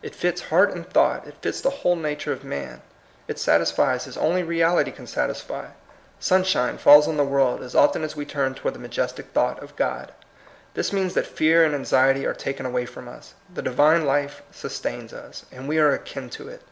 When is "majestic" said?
8.78-9.26